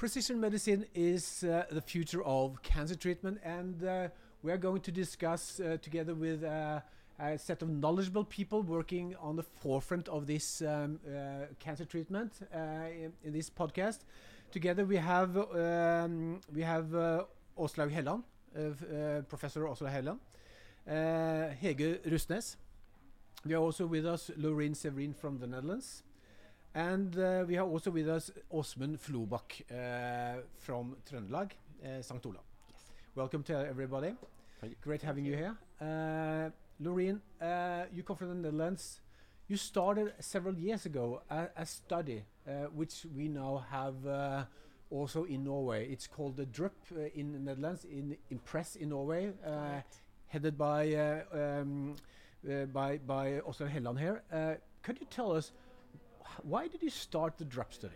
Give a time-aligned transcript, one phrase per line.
[0.00, 4.08] Precision medicine is uh, the future of cancer treatment, and uh,
[4.42, 6.80] we are going to discuss uh, together with uh,
[7.18, 12.32] a set of knowledgeable people working on the forefront of this um, uh, cancer treatment
[12.54, 12.58] uh,
[12.88, 13.98] in, in, this podcast.
[14.50, 17.24] Together, we have um, we have uh,
[17.58, 18.22] Åslaug Helland,
[19.28, 20.18] Professor Åslaug Helland,
[21.60, 22.56] Hege Russnes.
[23.44, 26.04] We are also with us Laurien Zeverijn from the Netherlands.
[26.74, 31.50] And uh, we have also with us Åsmund Flobak uh, from Trøndelag,
[31.84, 32.24] uh, St.
[32.26, 32.44] Olav.
[32.68, 32.80] Yes.
[33.16, 34.14] Welcome to everybody.
[34.80, 35.56] Great having you here.
[35.80, 39.00] Uh, Laurien, uh, you come from the Netherlands.
[39.48, 44.44] You started several years ago a, a study uh, which we now have uh,
[44.90, 45.88] also in Norway.
[45.90, 46.72] It's called the DRUP
[47.16, 49.32] in the Netherlands, in Impress in Norway,
[50.28, 50.94] headed by
[51.32, 51.96] um,
[52.72, 54.22] by by Åslaug Helland here.
[54.82, 55.52] could you tell us
[56.42, 57.94] why did you start the DRUP study?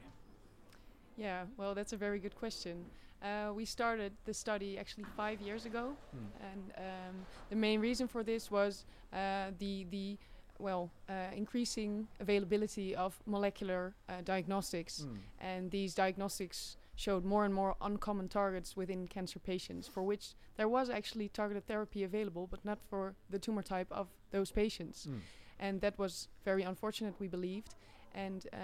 [1.17, 2.85] Yeah, well, that's a very good question.
[3.23, 6.53] Uh, we started the study actually five years ago, mm.
[6.53, 7.15] and um,
[7.49, 10.19] the main reason for this was uh, the the
[10.59, 15.17] well uh, increasing availability of molecular uh, diagnostics, mm.
[15.41, 20.69] and these diagnostics showed more and more uncommon targets within cancer patients, for which there
[20.69, 25.19] was actually targeted therapy available, but not for the tumor type of those patients, mm.
[25.59, 27.15] and that was very unfortunate.
[27.19, 27.75] We believed
[28.15, 28.57] and uh,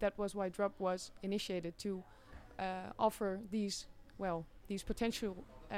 [0.00, 2.02] that was why DRUP was initiated to
[2.58, 3.86] uh, offer these
[4.18, 5.36] well these potential
[5.70, 5.76] uh,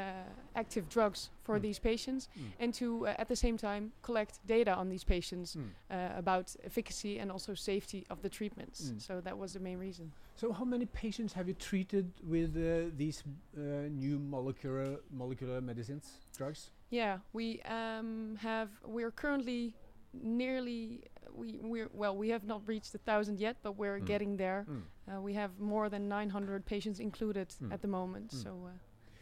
[0.55, 1.63] active drugs for mm.
[1.63, 2.45] these patients mm.
[2.61, 5.65] and to uh, at the same time collect data on these patients mm.
[5.91, 9.01] uh, about efficacy and also safety of the treatments mm.
[9.01, 12.91] so that was the main reason so how many patients have you treated with uh,
[12.97, 13.25] these
[13.57, 19.75] new molecular molecular medicines drugs yeah we um, have we're currently
[20.23, 21.03] nearly
[21.35, 24.07] we we well we have not reached a thousand yet, but we're mm.
[24.07, 24.67] getting there.
[24.69, 24.83] Mm.
[25.11, 27.73] Uh, we have more than 900 patients included mm.
[27.73, 28.43] at the moment, mm.
[28.43, 28.71] so uh,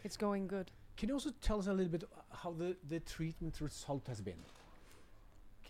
[0.03, 0.71] it's going good.
[0.97, 4.41] Can you also tell us a little bit how the the treatment result has been?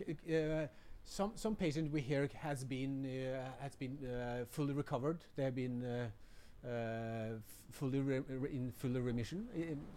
[0.00, 0.66] Uh,
[1.04, 5.18] some some patient we hear has been uh, has been uh, fully recovered.
[5.36, 5.84] They have been.
[5.84, 6.08] Uh,
[7.70, 9.46] fully in fully remission.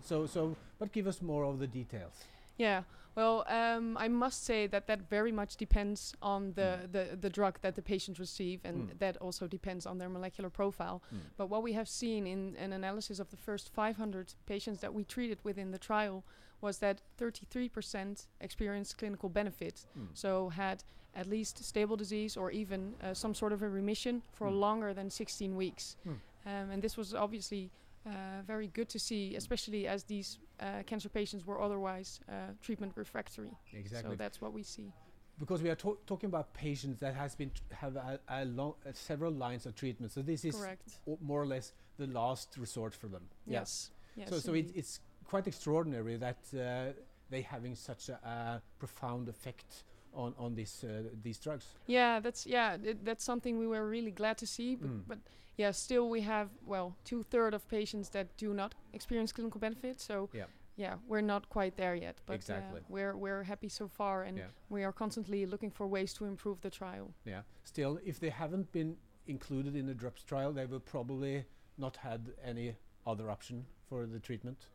[0.03, 2.13] so, so, but give us more of the details.
[2.57, 2.83] Yeah,
[3.15, 6.91] well, um, I must say that that very much depends on the, mm.
[6.91, 8.99] the, the drug that the patients receive, and mm.
[8.99, 11.03] that also depends on their molecular profile.
[11.13, 11.19] Mm.
[11.35, 15.03] But what we have seen in an analysis of the first 500 patients that we
[15.03, 16.23] treated within the trial
[16.61, 20.07] was that 33% experienced clinical benefit, mm.
[20.13, 24.47] so had at least stable disease or even uh, some sort of a remission for
[24.47, 24.57] mm.
[24.57, 25.97] longer than 16 weeks.
[26.07, 26.11] Mm.
[26.45, 27.71] Um, and this was obviously
[28.05, 32.93] uh, very good to see, especially as these uh, cancer patients were otherwise uh, treatment
[32.95, 33.51] refractory.
[33.73, 34.11] Exactly.
[34.11, 34.93] So that's what we see.
[35.39, 39.65] Because we are talking about patients that has been have a, a long, several lines
[39.65, 40.11] of treatment.
[40.11, 40.99] So this is correct.
[41.19, 43.23] more or less the last resort for them.
[43.47, 43.91] Yes.
[44.15, 46.91] yes so so it, it's quite extraordinary that uh,
[47.29, 49.83] they having such a, a profound effect
[50.13, 51.65] on on these uh, these drugs.
[51.87, 54.75] Yeah, that's yeah, it, that's something we were really glad to see.
[54.75, 55.01] But, mm.
[55.07, 55.19] but
[55.57, 60.01] yeah, still we have well two third of patients that do not experience clinical benefit.
[60.01, 60.45] So yeah,
[60.75, 62.17] yeah, we're not quite there yet.
[62.25, 62.79] But uh, exactly.
[62.79, 64.45] Uh, we're we're happy so far, and yeah.
[64.69, 67.13] we are constantly looking for ways to improve the trial.
[67.25, 67.41] Yeah.
[67.63, 68.95] Still, if they haven't been
[69.27, 71.45] included in the DRUPS trial, they will probably
[71.77, 74.67] not had any other option for the treatment.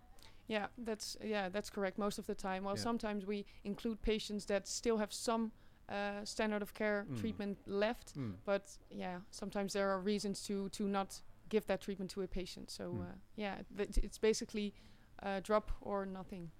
[0.49, 1.99] Yeah, that's yeah, that's correct.
[1.99, 2.83] Most of the time, well, yeah.
[2.83, 5.51] sometimes we include patients that still have some
[5.89, 7.21] uh, standard of care mm.
[7.21, 8.33] treatment left, mm.
[8.45, 12.71] but yeah, sometimes there are reasons to to not give that treatment to a patient.
[12.71, 13.01] So mm.
[13.01, 14.75] uh, yeah, it's basically
[15.23, 16.51] uh, DRUP or nothing.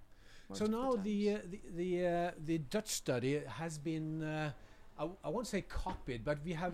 [0.53, 4.23] So now the the uh, the, the, uh, the, Dutch study has been.
[4.23, 4.51] Uh,
[4.99, 6.73] I, I, won't say copied, but we have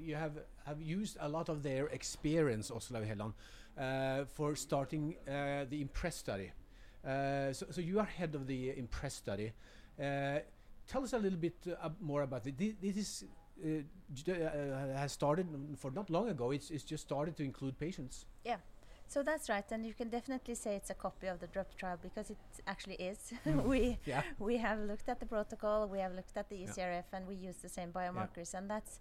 [0.00, 3.32] you have have used a lot of their experience, Åslaug Helland, uh,
[4.34, 6.52] for starting uh, the IMPRESS study.
[7.06, 9.52] Uh, so, so, you are head of the IMPRESS study.
[9.98, 11.56] tell us a little bit
[12.00, 12.58] more about it.
[12.58, 13.24] This, this is
[14.96, 16.50] has started for not long ago.
[16.50, 18.26] It's, it's just started to include patients.
[18.44, 18.56] Yeah.
[19.10, 21.98] So that's right, and you can definitely say it's a copy of the DRUP trial
[22.00, 22.38] because it
[22.68, 23.32] actually is.
[23.44, 23.64] Mm.
[23.64, 24.22] we yeah.
[24.38, 27.16] we have looked at the protocol, we have looked at the ECRF, yeah.
[27.16, 28.58] and we use the same biomarkers, yeah.
[28.58, 29.00] and that's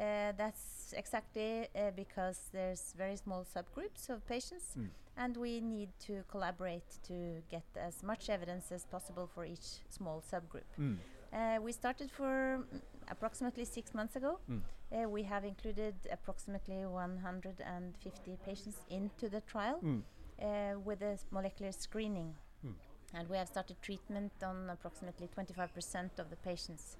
[0.00, 4.88] uh, that's exactly uh, because there's very small subgroups of patients, mm.
[5.18, 10.22] and we need to collaborate to get as much evidence as possible for each small
[10.32, 10.70] subgroup.
[10.80, 10.96] Mm.
[11.32, 12.64] Uh, we started for
[13.08, 14.38] approximately six months ago.
[14.50, 14.60] Mm.
[14.92, 20.02] Uh, we have included approximately 150 patients into the trial mm.
[20.42, 22.34] uh, with a molecular screening,
[22.66, 22.72] mm.
[23.12, 26.96] and we have started treatment on approximately 25% of the patients.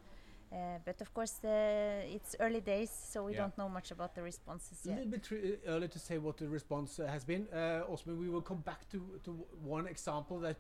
[0.53, 3.43] Uh, but of course, uh, it's early days, so we yeah.
[3.43, 4.99] don't know much about the responses yet.
[4.99, 7.47] A little bit early to say what the response uh, has been.
[7.53, 9.31] Uh, Åsmund, we will come back to, to
[9.63, 10.57] one example that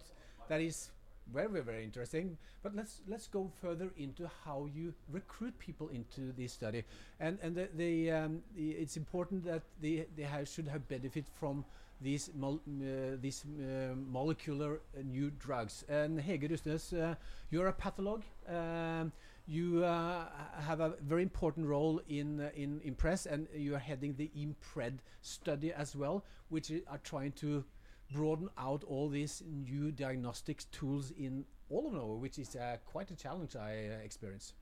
[0.48, 0.90] that is
[1.32, 2.36] very very interesting.
[2.62, 6.84] But let's let's go further into how you recruit people into this study,
[7.18, 11.26] and and the, the, um, the it's important that they they have, should have benefit
[11.34, 11.64] from
[12.00, 15.84] these mol uh, these uh, molecular uh, new drugs.
[15.88, 17.14] And Hege Russnes, uh,
[17.50, 18.28] you're a pathologist.
[18.48, 19.12] Um,
[19.50, 20.26] you uh,
[20.60, 24.98] have a very important role in uh, in IMPRESS, and you are heading the IMPRED
[25.22, 27.64] study as well, which are trying to
[28.12, 33.10] broaden out all these new diagnostics tools in all of Norway, which is uh, quite
[33.10, 34.54] a challenge I uh, experience.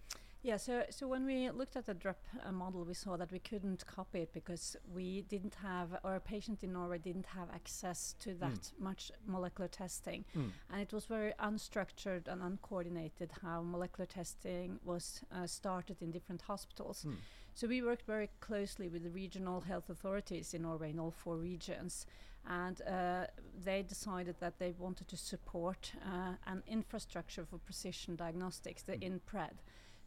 [0.42, 3.40] Yeah, so so when we looked at the DRUP uh, model, we saw that we
[3.40, 8.14] couldn't copy it because we didn't have, or a patient in Norway didn't have access
[8.20, 8.72] to that mm.
[8.78, 10.50] much molecular testing, mm.
[10.70, 16.42] and it was very unstructured and uncoordinated how molecular testing was uh, started in different
[16.42, 17.04] hospitals.
[17.04, 17.16] Mm.
[17.54, 21.36] So we worked very closely with the regional health authorities in Norway in all four
[21.36, 22.06] regions,
[22.46, 23.26] and uh,
[23.64, 29.02] they decided that they wanted to support uh, an infrastructure for precision diagnostics, the mm.
[29.02, 29.58] INPRED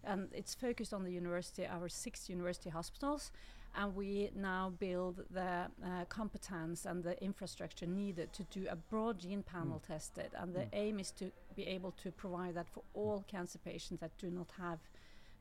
[0.04, 3.32] and it's focused on the university, our six university hospitals,
[3.76, 9.20] and we now build the uh, competence and the infrastructure needed to do a broad
[9.20, 9.88] gene panel mm.
[9.88, 10.70] tested, and the mm.
[10.74, 14.50] aim is to be able to provide that for all cancer patients that do not
[14.58, 14.80] have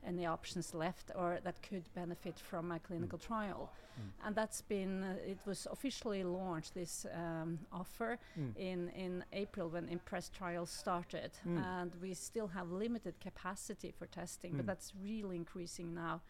[0.05, 3.27] any options left or that could benefit from a clinical mm.
[3.27, 3.71] trial.
[3.99, 4.27] Mm.
[4.27, 8.55] And that's been, uh, it was officially launched, this um, offer, mm.
[8.57, 11.31] in, in April when IMPRESS trials started.
[11.47, 11.63] Mm.
[11.65, 14.67] And we still have limited capacity for testing, but mm.
[14.67, 16.21] that's really increasing now.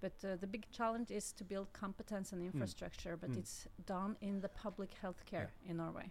[0.00, 2.52] But uh, the big challenge is to build competence and mm.
[2.52, 5.70] infrastructure, but it's done in the public healthcare yeah.
[5.70, 6.10] in Norway.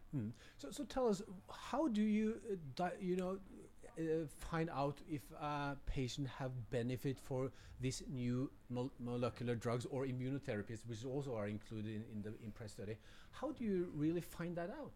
[0.57, 1.21] So, so tell us,
[1.71, 2.35] how do you,
[2.79, 3.39] uh, you know,
[3.97, 10.05] uh, find out if a patient have benefit for these new mol molecular drugs or
[10.05, 12.97] immunotherapies, which also are included in, in the IMPRESS study.
[13.31, 14.91] How do you really find that out?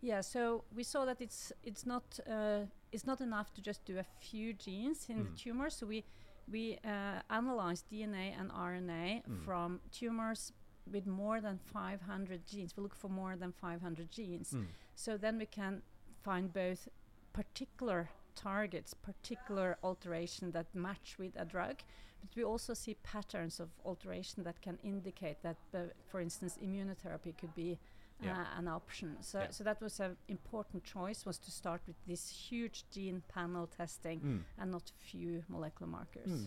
[0.00, 2.60] Yeah, so we saw that it's it's not uh,
[2.92, 5.24] it's not enough to just do a few genes in mm.
[5.24, 5.70] the tumor.
[5.70, 6.04] So we
[6.50, 9.44] we uh, analyzed DNA and RNA mm.
[9.44, 10.52] from tumors
[10.90, 12.76] with more than 500 genes.
[12.76, 14.52] We look for more than 500 genes.
[14.52, 14.66] Mm.
[14.94, 15.82] So then we can
[16.22, 16.88] find both
[17.32, 21.76] particular targets particular alteration that match with a drug,
[22.20, 25.78] but we also see patterns of alteration that can indicate that, uh,
[26.10, 27.78] for instance, immunotherapy could be
[28.22, 28.32] yeah.
[28.32, 29.16] uh, an option.
[29.20, 29.50] So, yeah.
[29.50, 34.20] so that was an important choice was to start with this huge gene panel testing
[34.20, 34.40] mm.
[34.58, 36.28] and not few molecular markers.
[36.28, 36.46] Mm.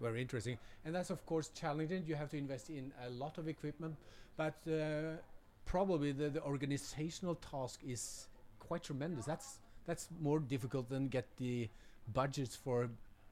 [0.00, 2.04] Very interesting, and that's of course challenging.
[2.06, 3.96] You have to invest in a lot of equipment,
[4.36, 5.16] but uh,
[5.64, 9.24] probably the, the organizational task is quite tremendous.
[9.24, 11.68] That's that's more difficult than get the
[12.12, 12.88] budgets for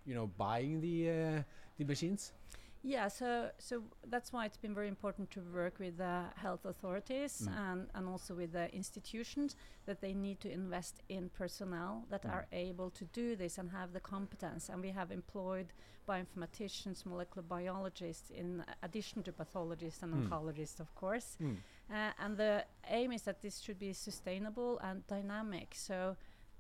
[0.07, 1.43] you know buying the uh,
[1.79, 2.33] the machines
[2.85, 7.49] yeah so so that's why it's been very important to work with the health authorities
[7.49, 7.71] mm.
[7.71, 9.57] and and also with the institutions
[9.87, 12.33] that they need to invest in personnel that mm.
[12.33, 15.73] are able to do this and have the competence and we have employed
[16.07, 20.29] bioinformaticians molecular biologists in addition to pathologists and mm.
[20.29, 21.57] oncologists of course mm.
[21.91, 26.15] uh, and the aim is that this should be sustainable and dynamic so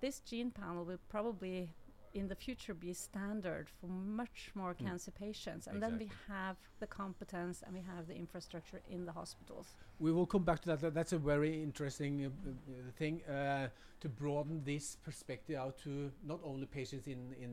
[0.05, 1.71] this gene panel will probably
[2.13, 4.87] in the future be standard for much more mm.
[4.87, 5.67] cancer patients.
[5.67, 5.99] And exactly.
[5.99, 9.67] then we have the competence and we have the infrastructure in the hospitals.
[9.99, 10.95] We will come back to that.
[10.95, 13.69] That's a very interesting uh, uh, thing uh,
[14.03, 17.53] to broaden this perspective out to not only patients in in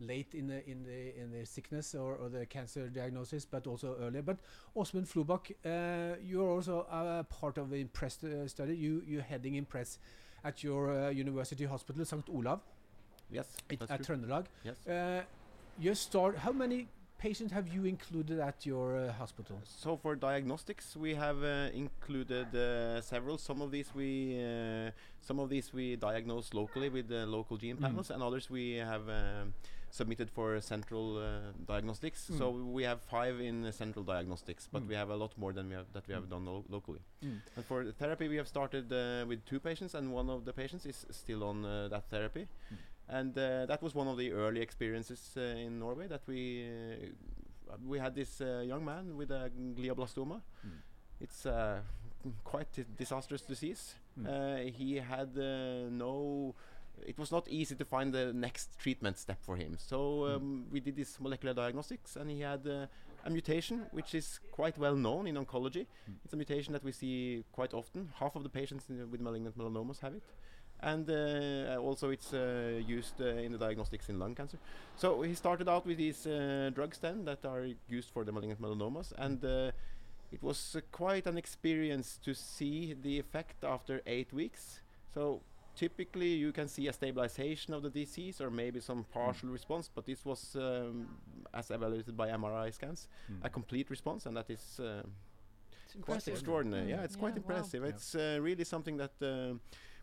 [0.00, 3.96] late in the in the in the sickness or, or the cancer diagnosis but also
[4.00, 4.22] earlier.
[4.22, 4.38] But
[4.74, 8.74] Åsmund Flobak uh, you're also a part of the IMPRESS uh, study.
[8.76, 9.98] You you're heading IMPRESS
[10.44, 12.28] at your uh, university hospital, St.
[12.28, 12.60] Olav.
[13.30, 14.46] Yes, it, at Trøndelag.
[14.64, 14.86] Yes.
[14.86, 15.22] Uh,
[15.78, 16.36] you start.
[16.38, 19.60] How many patients have you included at your uh, hospital?
[19.64, 23.38] So for diagnostics, we have uh, included uh, several.
[23.38, 24.90] Some of these we uh,
[25.20, 27.82] some of these we diagnose locally with the local gene mm.
[27.82, 29.08] panels, and others we have.
[29.08, 29.54] Um,
[29.90, 32.30] submitted for central uh, diagnostics.
[32.30, 32.38] Mm.
[32.38, 34.88] So we have five in central diagnostics, but mm.
[34.88, 36.30] we have a lot more than we have that we have mm.
[36.30, 37.00] done lo locally.
[37.24, 37.40] Mm.
[37.56, 40.52] And for the therapy, we have started uh, with two patients, and one of the
[40.52, 42.46] patients is still on uh, that therapy.
[42.72, 42.76] Mm.
[43.10, 47.76] And uh, that was one of the early experiences uh, in Norway that we uh,
[47.86, 50.40] we had this young man with a glioblastoma.
[50.66, 50.80] Mm.
[51.20, 51.46] It's
[52.44, 53.94] quite a disastrous disease.
[54.76, 56.54] he had no
[57.06, 59.76] it was not easy to find the next treatment step for him.
[59.78, 60.34] So hmm.
[60.34, 60.72] um, mm.
[60.72, 62.86] we did this molecular diagnostics, and he had uh,
[63.24, 65.86] a mutation which is quite well known in oncology.
[66.08, 66.14] Mm.
[66.24, 68.10] It's a mutation that we see quite often.
[68.18, 70.22] Half of the patients with malignant melanomas have it.
[70.80, 74.58] and uh, also it's uh, used uh, in the diagnostics in lung cancer.
[74.96, 78.60] So he started out with these uh, drugs then that are used for the malignant
[78.60, 79.72] melanomas, and uh,
[80.30, 84.80] it was uh, quite an experience to see the effect after eight weeks.
[85.14, 85.40] So
[85.78, 90.04] typically you can see a stabilization of the disease or maybe some partial response, but
[90.04, 91.06] this was um,
[91.54, 93.08] as evaluated by MRI scans,
[93.42, 94.80] a complete response, and that is.
[94.80, 95.02] Uh,
[96.02, 96.86] quite extraordinary.
[96.86, 96.90] Mm.
[96.90, 97.42] Yeah, it's quite Yeah, wow.
[97.56, 97.82] impressive.
[97.82, 97.88] Yeah.
[97.92, 99.54] It's uh, really something that uh,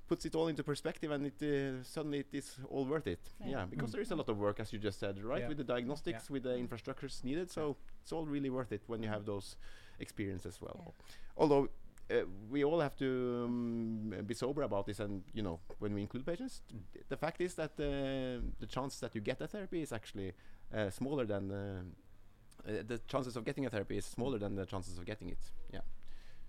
[0.08, 3.20] puts it all into perspective, and it uh, suddenly it is all worth it.
[3.39, 3.51] Yeah.
[3.51, 3.94] Yeah, because Mm.
[3.94, 5.50] there is a lot of work, as you just said, right, Yeah.
[5.50, 7.48] with the diagnostics, with the infrastructures needed.
[7.51, 7.62] So
[8.01, 9.48] it's all really worth it when you have those
[10.00, 10.77] experiences as well.
[10.86, 10.91] Yeah.
[11.41, 11.67] Although.
[12.09, 16.01] Uh, we all have to um, be sober about this, and you know, when we
[16.01, 16.81] include patients, Mm.
[17.09, 20.33] the fact is that uh, the chance that you get a therapy is actually
[20.74, 21.81] uh, smaller than uh,
[22.67, 25.39] uh, the chances of getting a therapy is smaller than the chances of getting it.
[25.74, 25.81] Yeah.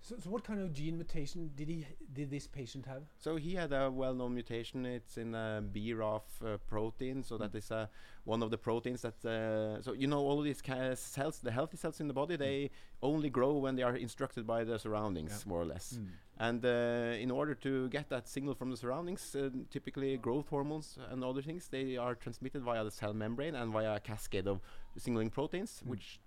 [0.07, 3.03] So, so what kind of gene mutation did he did this patient have?
[3.19, 4.85] So he had a well-known mutation.
[4.85, 7.23] It's in a BRAF uh, protein.
[7.23, 7.87] So that is uh,
[8.23, 9.19] one of the proteins that.
[9.25, 10.61] Uh, so you know all of these
[10.97, 12.69] cells, the healthy cells in the body, they
[13.01, 15.49] only grow when they are instructed by the surroundings, Yeah.
[15.49, 15.99] more or less.
[16.39, 20.97] And uh, in order to get that signal from the surroundings, uh, typically growth hormones
[21.11, 24.61] and other things, they are transmitted via the cell membrane and via a cascade of
[24.97, 25.89] signaling proteins, Mm.
[25.89, 26.19] which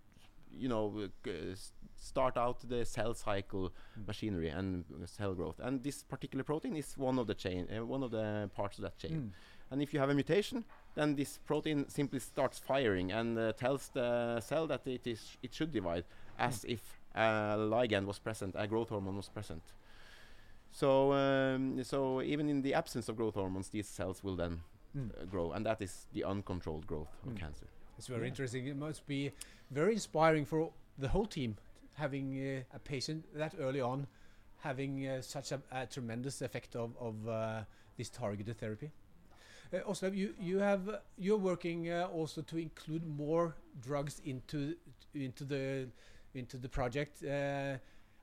[0.57, 4.07] you know uh, g- s- start out the cell cycle Mm.
[4.07, 5.61] machinery and cell growth.
[5.61, 8.83] And this particular protein is one of the chain, uh, one of the parts of
[8.83, 9.13] that chain.
[9.13, 9.31] Mm.
[9.73, 10.65] And if you have a mutation,
[10.95, 15.55] then this protein simply starts firing and uh, tells the cell that it is it
[15.55, 16.05] should divide,
[16.39, 19.63] as if a ligand was present, a growth hormone was present.
[20.73, 24.61] So um, so even in the absence of growth hormones, these cells will then
[24.97, 25.11] Mm.
[25.11, 27.37] uh, grow, and that is the uncontrolled growth of Mm.
[27.39, 27.67] cancer.
[27.97, 28.29] It's very Yeah.
[28.31, 28.67] interesting.
[28.67, 29.31] It must be
[29.71, 31.57] very inspiring for the whole team
[31.95, 34.07] having uh, a patient that early on
[34.61, 37.61] having uh, such a, a tremendous effect of, of uh,
[37.97, 38.91] this targeted therapy.
[39.73, 44.75] Uh, Åslaug, you you have you're working uh, also to include more drugs into
[45.15, 45.87] into the
[46.35, 47.23] into the project.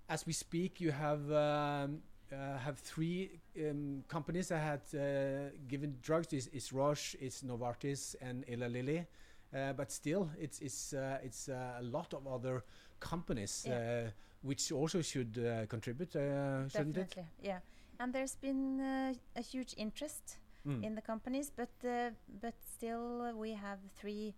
[0.10, 6.34] As we speak, you have um, have three um, companies that had given drugs.
[6.34, 9.06] It's, is Roche, it's Novartis, and Eli Lilly.
[9.54, 12.64] Uh, but still, it's it's uh, it's uh, a lot of other
[13.00, 13.78] companies Yeah.
[13.78, 14.12] uh,
[14.42, 17.08] which also should uh, contribute, uh, shouldn't it?
[17.10, 17.60] Definitely, yeah.
[18.00, 20.84] And there's been uh, a huge interest Mm.
[20.84, 22.12] in the companies, but uh,
[22.42, 24.34] but still we have three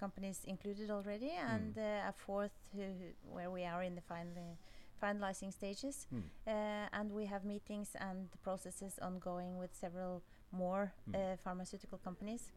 [0.00, 2.82] companies included already, and uh, a fourth who,
[3.32, 4.58] where we are in the final
[5.02, 6.06] finalizing stages.
[6.12, 6.22] Mm.
[6.46, 11.14] Uh, and we have meetings and processes ongoing with several more Mm.
[11.14, 12.52] uh, pharmaceutical companies.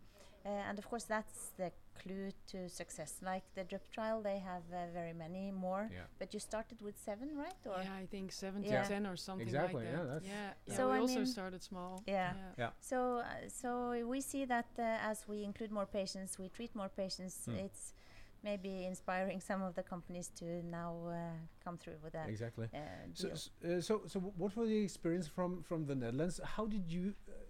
[0.47, 1.69] Uh, and of course, that's the
[2.01, 3.11] clue to success.
[3.21, 5.89] Like the DRUP trial, they have uh, very many more.
[5.91, 6.03] Yeah.
[6.19, 7.59] But you started with seven, right?
[7.65, 8.83] Or yeah, I think seven Yeah.
[8.83, 10.07] to ten or something Exactly, like yeah, that.
[10.13, 10.75] that's- yeah, yeah.
[10.77, 12.01] So we I also mean- started small.
[12.07, 12.33] Yeah.
[12.57, 12.69] Yeah.
[12.79, 13.25] So, uh,
[13.61, 13.69] so
[14.13, 17.35] we see that uh, as we include more patients, we treat more patients.
[17.47, 17.65] Mm.
[17.65, 17.93] It's
[18.43, 21.15] maybe inspiring some of the companies to now uh,
[21.63, 22.67] come through with that Exactly.
[22.73, 22.77] uh,
[23.13, 23.33] So, deal.
[23.33, 26.39] s- uh, so, so what was the experience from from the Netherlands?
[26.55, 27.46] How did you, uh, w- w-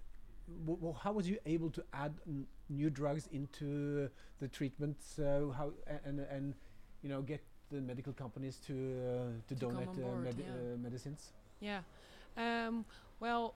[1.02, 4.98] how was you able to add n- new drugs into the treatment?
[5.02, 5.72] So how
[6.06, 6.54] and and
[7.02, 10.44] you know get the medical companies to uh, to, To donate on uh, board, medi-
[10.44, 10.74] yeah.
[10.74, 11.34] uh, medicines?
[11.60, 11.82] Yeah.
[12.38, 12.86] Um,
[13.20, 13.56] well,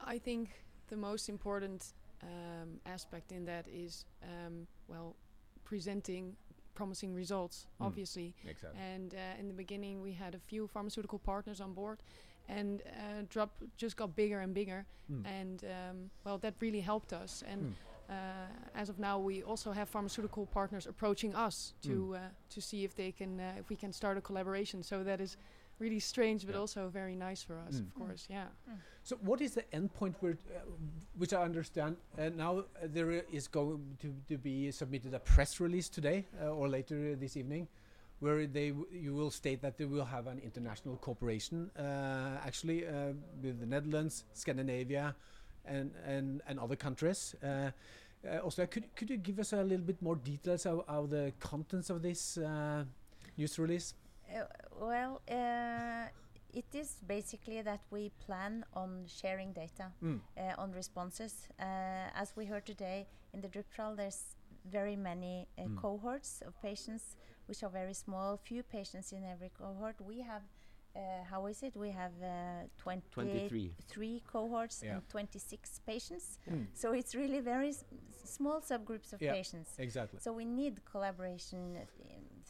[0.00, 0.50] I think
[0.88, 5.16] the most important um, aspect in that is, um, well,
[5.64, 6.36] presenting
[6.74, 7.86] promising results, Mm.
[7.86, 8.34] obviously.
[8.44, 8.78] Exactly.
[8.94, 12.02] And uh, in the beginning, we had a few pharmaceutical partners on board,
[12.48, 14.84] and uh, DRUP just got bigger and bigger.
[15.10, 15.24] Mm.
[15.26, 17.42] And um, well, that really helped us.
[17.46, 17.72] And Mm.
[18.08, 22.16] uh, as of now, we also have pharmaceutical partners approaching us to Mm.
[22.16, 24.82] uh, to see if they can uh, if we can start a collaboration.
[24.82, 25.36] So that is
[25.78, 26.60] really strange, but Yeah.
[26.60, 27.86] also very nice for us, Mm.
[27.86, 28.26] of course.
[28.30, 28.48] Yeah.
[29.02, 30.60] So what is the end point where, uh,
[31.18, 33.12] which I understand uh, now uh, there
[33.52, 37.68] going to, to be submitted a press release today uh, or later uh, this evening,
[38.20, 43.12] where they you will state that they will have an international cooperation uh, actually uh,
[43.42, 45.14] with the Netherlands, Scandinavia,
[45.64, 47.34] and and, and other countries.
[47.42, 47.70] Uh,
[48.26, 51.32] uh, also, could could you give us a little bit more details of, of the
[51.40, 52.84] contents of this uh,
[53.36, 53.94] news release?
[54.28, 54.40] Uh,
[54.80, 56.08] well, uh,
[56.52, 60.20] it is basically that we plan on sharing data Mm.
[60.38, 61.48] uh, on responses.
[61.60, 61.64] Uh,
[62.14, 65.76] as we heard today in the DRUP trial, there's very many uh, Mm.
[65.76, 69.96] cohorts of patients, which are very small, few patients in every cohort.
[70.00, 70.42] We have,
[70.94, 71.00] uh,
[71.30, 71.76] how is it?
[71.76, 73.74] We have uh, 23.
[73.88, 74.94] three cohorts Yeah.
[74.94, 76.38] and 26 patients.
[76.50, 76.66] Mm.
[76.74, 77.84] So it's really very s-
[78.24, 79.32] small subgroups of Yeah.
[79.32, 79.70] patients.
[79.78, 80.18] Exactly.
[80.20, 81.84] So we need collaboration uh,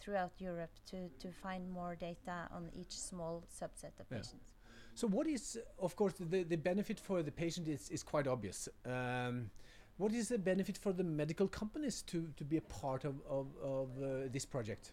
[0.01, 4.19] throughout Europe to, to find more data on each small subset of Yeah.
[4.19, 4.55] patients.
[4.95, 8.67] So what is, of course, the, the benefit for the patient is, is quite obvious.
[8.87, 9.51] Um,
[9.99, 13.47] what is the benefit for the medical companies to, to be a part of, of,
[13.63, 14.93] of uh, this project?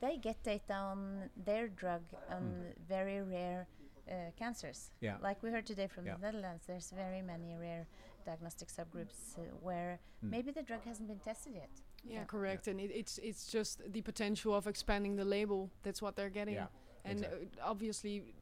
[0.00, 2.88] They get data on their drug on mm.
[2.88, 3.66] very rare
[4.10, 4.90] uh, cancers.
[5.00, 5.16] Yeah.
[5.22, 6.14] Like we heard today from yeah.
[6.16, 7.86] the Netherlands, there's very many rare
[8.26, 10.30] diagnostic subgroups uh, where mm.
[10.30, 11.70] maybe the drug hasn't been tested yet.
[12.04, 12.24] Yeah, yeah.
[12.24, 12.66] correct.
[12.66, 12.72] Yeah.
[12.72, 15.70] And it, it's it's just the potential of expanding the label.
[15.82, 16.54] That's what they're getting.
[16.54, 16.66] Yeah,
[17.04, 17.48] and exactly.
[17.60, 18.34] uh, obviously,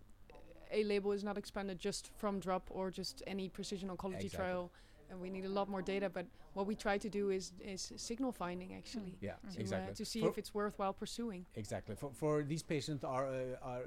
[0.73, 4.39] a label is not expanded just from DRUP or just any precision oncology exactly.
[4.39, 4.73] trial
[5.13, 6.09] and we need a lot more data.
[6.09, 9.15] But what we try to do is is signal finding actually.
[9.21, 9.93] Yeah, to, exactly.
[9.93, 11.47] Uh, to see for if it's worthwhile pursuing.
[11.55, 11.95] Exactly.
[11.95, 13.83] For for these patients are uh, are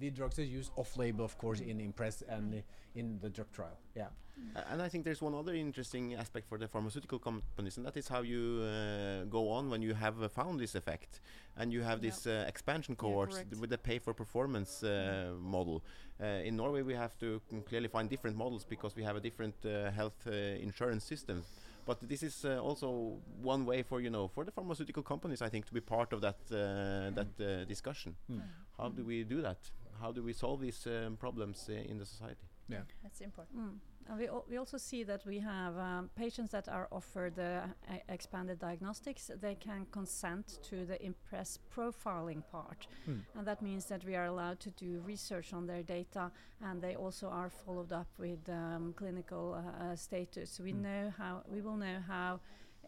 [0.00, 2.62] the drugs are used off label, of course, in Impress and mm.
[2.94, 3.78] in the drug trial.
[3.94, 4.08] Yeah.
[4.54, 7.96] Uh, and I think there's one other interesting aspect for the pharmaceutical companies, and that
[7.96, 11.20] is how you uh, go on when you have uh, found this effect,
[11.56, 12.12] and you have yep.
[12.12, 14.86] this uh, expansion cohorts yeah, with the pay for performance uh,
[15.30, 15.40] mm.
[15.40, 15.82] model.
[16.20, 19.54] Uh, in Norway, we have to clearly find different models because we have a different
[19.94, 21.42] health insurance system.
[21.86, 25.66] But this is also one way for you know for the pharmaceutical companies, I think,
[25.66, 28.16] to be part of that that discussion.
[28.30, 28.42] Mm.
[28.78, 29.58] How do we do that?
[30.00, 32.46] How do we solve these um, problems in the society?
[32.68, 33.80] Yeah, that's important.
[34.06, 34.10] Mm.
[34.10, 37.66] And we, we also see that we have um, patients that are offered uh,
[38.08, 39.30] expanded diagnostics.
[39.40, 42.86] They can consent to the IMPRESS profiling part.
[43.04, 43.18] Hmm.
[43.36, 46.30] And that means that we are allowed to do research on their data
[46.62, 50.60] and they also are followed up with um, clinical uh, uh, status.
[50.60, 50.82] We hmm.
[50.82, 52.40] know how, we will know how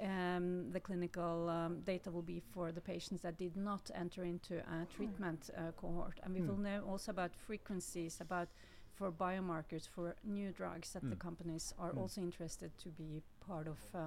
[0.03, 4.59] um, the clinical um, data will be for the patients that did not enter into
[4.59, 6.21] a treatment uh, cohort.
[6.23, 6.49] And we Hmm.
[6.49, 8.49] will know also about frequencies, about
[8.97, 11.11] for biomarkers for new drugs that mm.
[11.11, 12.01] the companies are mm.
[12.01, 13.79] also interested to be part of.
[13.95, 13.99] Uh,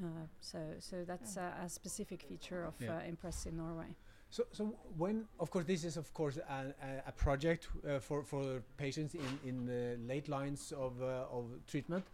[0.00, 0.06] uh,
[0.40, 2.96] so, so that's uh, a specific feature of yeah.
[2.96, 3.96] uh, Impress in Norway.
[4.30, 8.22] So, so when, of course, this is of course a, a, a project uh, for
[8.22, 12.04] for patients in in the late lines of uh, of treatment.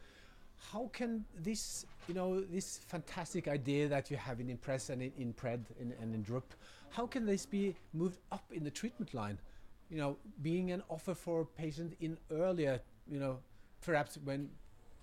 [0.73, 5.13] How can this, you know, this fantastic idea that you have in Impress and in,
[5.19, 6.45] in Pred in, and in DRUP,
[6.91, 9.39] how can this be moved up in the treatment line?
[9.91, 13.39] You know, being an offer for patients in earlier, you know,
[13.81, 14.51] perhaps when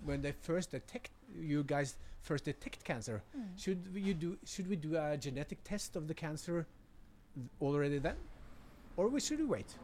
[0.04, 3.48] when they first detect you guys first detect cancer, mm.
[3.58, 6.68] should you do should we do a genetic test of the cancer
[7.62, 8.16] already then,
[8.98, 9.76] or we should we wait?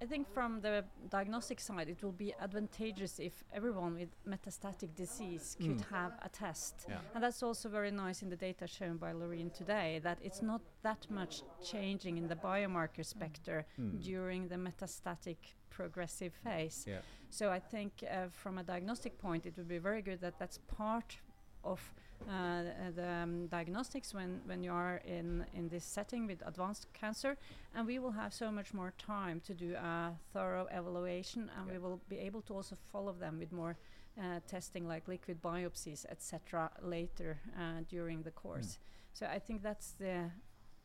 [0.00, 5.56] I think from the diagnostic side, it will be advantageous if everyone with metastatic disease
[5.58, 5.90] could Mm.
[5.90, 6.86] have a test.
[6.88, 7.00] Yeah.
[7.14, 10.60] And that's also very nice in the data shown by Laurien today that it's not
[10.82, 14.02] that much changing in the biomarker specter Mm.
[14.02, 15.38] during the metastatic
[15.70, 16.84] progressive phase.
[16.86, 17.00] Yeah.
[17.30, 20.58] So I think uh, from a diagnostic point, it would be very good that that's
[20.58, 21.18] part
[21.64, 21.94] of
[22.28, 22.62] uh,
[22.94, 27.36] the um, diagnostics when, when you are in, in this setting with advanced cancer.
[27.74, 31.72] And we will have so much more time to do a thorough evaluation and Yeah.
[31.74, 33.76] we will be able to also follow them with more
[34.18, 38.78] uh, testing like liquid biopsies, etc., later uh, during the course.
[39.12, 40.30] So I think that's the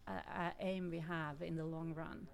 [0.08, 2.28] uh, uh, aim we have in the long run.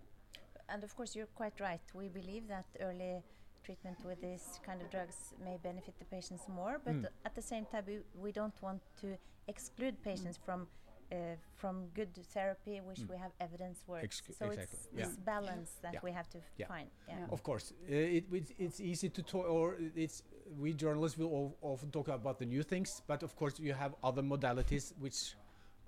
[0.69, 1.81] And of course, you're quite right.
[1.93, 3.21] We believe that early
[3.67, 7.05] treatment with these kind of drugs may benefit the patients more, but Mm.
[7.27, 9.07] at the same time, we, we don't want to
[9.53, 10.67] exclude patients from
[11.09, 11.15] uh,
[11.61, 13.09] from good therapy, which Mm.
[13.13, 14.05] we have evidence works.
[14.07, 15.05] Excu- so exactly, it's yeah.
[15.05, 16.03] this balance that Yeah.
[16.07, 16.67] we have to Yeah.
[16.73, 16.89] find.
[17.09, 17.19] Yeah.
[17.19, 17.35] Yeah.
[17.35, 19.65] Of course, uh, it, it's, it's easy to talk, or
[20.03, 20.17] it's
[20.63, 24.23] we journalists will often talk about the new things, but of course you have other
[24.33, 25.19] modalities which,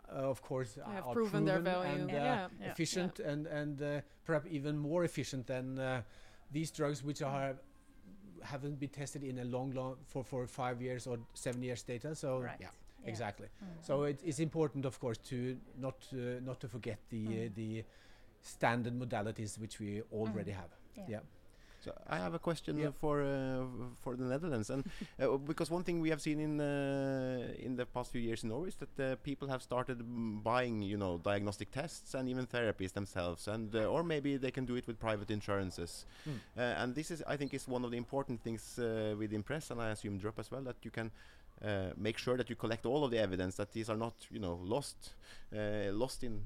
[0.09, 1.91] uh, of course, They are have are proven their value.
[1.93, 2.47] and uh, Yeah.
[2.61, 2.71] Yeah.
[2.71, 3.89] efficient and and uh,
[4.27, 6.01] perhaps even more efficient than uh,
[6.57, 7.55] these drugs which are
[8.43, 12.15] haven't been tested in a long, long for for five years or seven years data.
[12.15, 12.59] So Right.
[12.61, 12.71] yeah,
[13.03, 13.09] Yeah.
[13.09, 13.47] exactly.
[13.47, 13.67] Mm.
[13.85, 17.53] So it, it's important, of course, to not uh, not to forget the uh, Mm.
[17.55, 17.83] the
[18.41, 20.69] standard modalities which we already have.
[20.97, 21.05] Yeah.
[21.09, 21.19] Yeah.
[21.79, 22.91] So I have a question Yeah.
[22.91, 23.65] for uh,
[24.03, 24.83] for the Netherlands, and
[25.19, 28.49] uh, because one thing we have seen in uh, in the past few years in
[28.49, 29.97] Norway is that uh, people have started
[30.43, 34.65] buying, you know, diagnostic tests and even therapies themselves, and uh, or maybe they can
[34.65, 36.05] do it with private insurances.
[36.27, 36.31] Mm.
[36.57, 39.71] Uh, and this is, I think, is one of the important things uh, with Impress,
[39.71, 41.11] and I assume DRUP as well, that you can
[41.63, 44.39] uh, make sure that you collect all of the evidence that these are not, you
[44.39, 45.13] know, lost,
[45.53, 46.41] uh, lost in,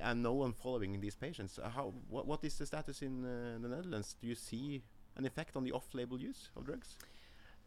[0.00, 1.58] and no one following these patients.
[1.58, 4.16] Uh, how, what, what is the status in uh, the Netherlands?
[4.20, 4.82] Do you see
[5.16, 6.96] an effect on the off-label use of drugs?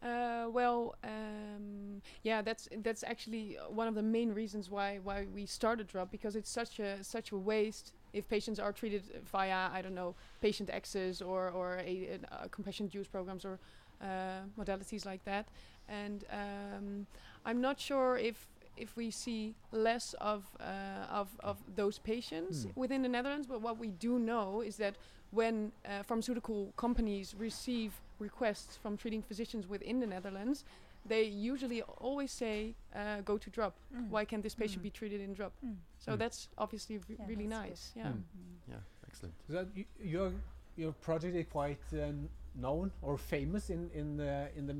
[0.02, 5.26] Uh, well, um, yeah, that's that's actually uh, one of the main reasons why why
[5.34, 9.70] we started DRUP because it's such a such a waste if patients are treated via
[9.72, 13.58] I don't know patient access or or a, uh, compassionate use programs or
[14.02, 15.48] uh, modalities like that,
[15.88, 17.06] and um,
[17.44, 20.64] I'm not sure if if we see less of uh,
[21.20, 22.80] of of those patients Hmm.
[22.80, 23.46] within the Netherlands.
[23.46, 24.94] But what we do know is that
[25.30, 30.64] when uh, pharmaceutical companies receive requests from treating physicians within the Netherlands,
[31.08, 33.72] they usually always say, uh, "Go to DRUP.
[33.92, 34.08] Mm.
[34.10, 34.84] Why can't this patient Mm.
[34.84, 35.76] be treated in DRUP?" Mm.
[35.98, 36.18] So Mm.
[36.18, 37.68] that's obviously re- Yeah, really that's good.
[37.70, 37.92] nice.
[37.96, 38.12] Yeah.
[38.12, 38.22] Mm.
[38.68, 39.34] Yeah, excellent.
[39.46, 40.32] So that y- your
[40.76, 42.12] your project is quite uh,
[42.54, 44.72] known or famous in in the in the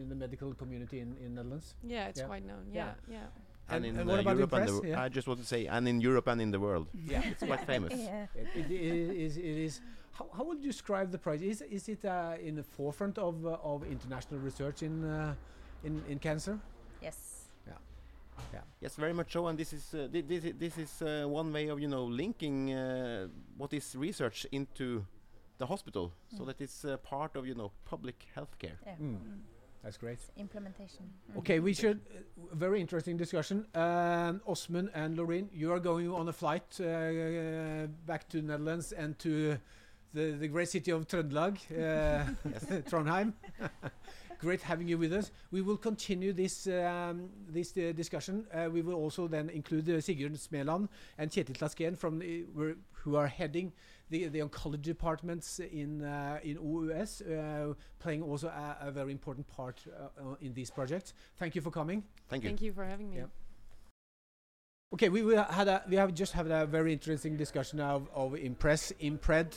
[0.00, 1.74] in the medical community in in Netherlands.
[1.82, 2.26] Yeah, it's Yeah.
[2.28, 2.66] quite known.
[2.72, 2.94] Yeah.
[3.08, 3.26] Yeah, yeah.
[3.68, 5.02] And, And- in and uh, what about Europe and the, Yeah.
[5.06, 7.64] I just want to say, and in Europe and in the world, Yeah, it's quite
[7.66, 7.92] famous.
[7.94, 8.26] yeah.
[8.34, 9.36] it, it, it is.
[9.38, 9.80] It is.
[10.12, 11.50] How, how would you describe the project?
[11.50, 15.34] Is is it uh, in the forefront of uh, of international research in uh,
[15.82, 16.58] in in cancer?
[17.02, 17.48] Yes.
[17.66, 17.78] Yeah.
[18.52, 18.60] Yeah.
[18.80, 19.46] Yes, very much so.
[19.46, 22.70] And this is uh, this, i- this is uh, one way of you know linking
[22.72, 25.04] uh, what is research into
[25.58, 26.46] the hospital, so Mm.
[26.46, 28.76] that it's uh, part of you know public healthcare.
[28.86, 28.96] Yeah.
[29.00, 29.18] Mm.
[29.18, 29.40] Mm.
[29.82, 30.18] That's great.
[30.36, 31.04] Implementation.
[31.32, 31.38] Mm.
[31.38, 31.98] Okay, we should.
[31.98, 33.66] Uh, very interesting discussion.
[33.74, 38.92] Um, Åsmund and Laurien, you are going on a flight uh, uh, back to Netherlands
[38.92, 39.58] and to
[40.14, 42.24] the, the great city of Trøndelag, uh,
[42.90, 43.34] Trondheim.
[44.40, 45.30] great having you with us.
[45.50, 48.46] We will continue this um, this uh, discussion.
[48.52, 50.88] Uh, we will also then include uh, Sigurd Smeland
[51.18, 52.44] and Kjetil Taskén from the,
[53.04, 53.72] who are heading
[54.10, 59.48] the, the oncology departments in uh, in OUS, uh, playing also a, a very important
[59.48, 61.14] part uh, uh, in these projects.
[61.36, 62.04] Thank you for coming.
[62.28, 62.50] Thank you.
[62.50, 63.16] Thank you for having me.
[63.18, 63.24] Yeah.
[64.92, 68.36] Okay, we, we had a we have just had a very interesting discussion of, of
[68.36, 69.52] Impress, Impred,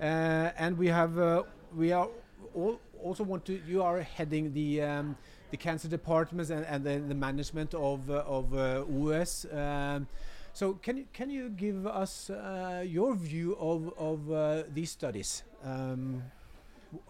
[0.00, 1.44] uh, and we have uh,
[1.76, 2.08] we are
[2.54, 5.16] all also want to you are heading the um,
[5.50, 9.46] the cancer departments and, and the, the management of uh, of uh, OUS.
[9.52, 10.08] Um,
[10.52, 15.42] so can you can you give us uh, your view of of uh, these studies?
[15.64, 16.22] Um,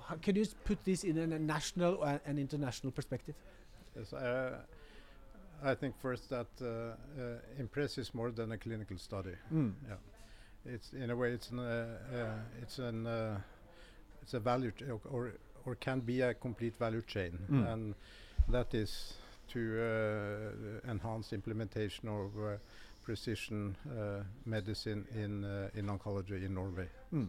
[0.08, 3.34] how- can you put this in a national and, international perspective?
[3.96, 4.58] Yes, uh,
[5.64, 9.34] I think first that uh, uh, Impress is more than a clinical study.
[9.52, 9.72] Mm.
[9.88, 11.62] Yeah, it's in a way it's an uh,
[12.14, 13.40] uh, it's an uh,
[14.22, 15.32] it's a value ch- or-
[15.64, 17.72] or can be a complete value chain, Mm.
[17.72, 17.94] and
[18.48, 19.14] that is
[19.52, 22.56] to uh, enhance implementation of uh,
[23.02, 26.88] precision uh, medicine in uh, in oncology in Norway.
[27.12, 27.28] Mm.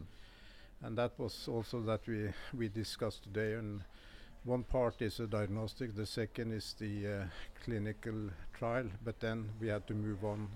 [0.84, 3.54] and that was also that we we discussed today.
[3.54, 3.82] And
[4.46, 7.26] one part is a diagnostic the second is the uh,
[7.64, 8.86] clinical trial.
[9.06, 10.48] But then we had to move on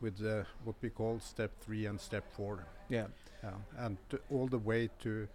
[0.00, 2.58] with uh, what we call step 3 and step 4
[2.90, 3.06] Yeah.
[3.42, 5.26] yeah, and to all the way to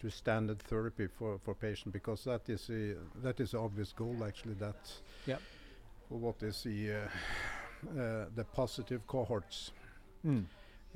[0.00, 4.24] to standard therapy for for patient because that is a that is the obvious goal
[4.24, 5.02] actually that
[6.08, 7.08] for what is the uh,
[8.34, 9.72] the positive cohorts
[10.24, 10.44] Mm.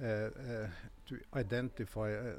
[0.02, 0.66] uh, uh,
[1.06, 2.32] to identify uh,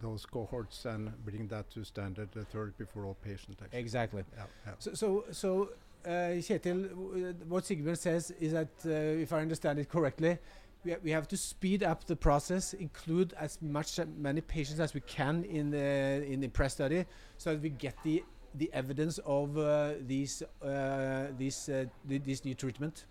[0.00, 3.56] those cohorts and bring that to standard uh, therapy for all patients.
[3.72, 4.24] Exactly.
[4.36, 4.72] Yeah, yeah.
[4.78, 5.68] So, so, so
[6.04, 6.08] uh,
[6.42, 8.90] Kjetil, what Sigbjørn says is that, uh,
[9.22, 10.38] if I understand it correctly,
[10.84, 14.80] we, ha- we have to speed up the process, include as much uh, many patients
[14.80, 17.04] as we can in the in the press study,
[17.38, 22.44] so that we get the the evidence of uh, these uh, these uh, th- this
[22.44, 23.06] new treatment.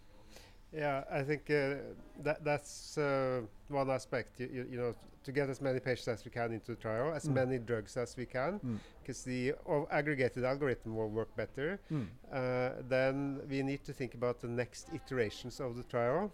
[0.75, 1.75] Yeah, I think uh,
[2.23, 4.39] that that's uh, one aspect.
[4.39, 7.13] You, you, you know, to get as many patients as we can into the trial,
[7.13, 7.33] as Mm.
[7.33, 8.79] many drugs as we can, Mm.
[9.01, 11.79] because the o- aggregated algorithm will work better.
[11.91, 12.07] Mm.
[12.31, 16.31] Uh, then we need to think about the next iterations of the trial,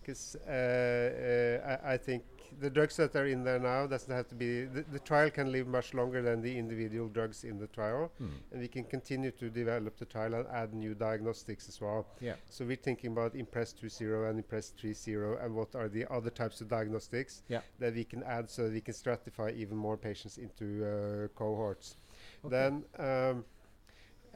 [0.00, 2.22] because uh, uh, I, I think
[2.60, 4.64] the drugs that are in there now doesn't have to be.
[4.64, 8.30] The, the trial can live much longer than the individual drugs in the trial, Mm.
[8.52, 12.06] and we can continue to develop the trial and add new diagnostics as well.
[12.20, 12.34] Yeah.
[12.50, 16.60] So we're thinking about Impress 2.0 and Impress 3.0 and what are the other types
[16.60, 17.60] of diagnostics Yeah.
[17.78, 21.96] that we can add so we can stratify even more patients into uh, cohorts.
[22.44, 22.50] Okay.
[22.56, 23.44] Then um,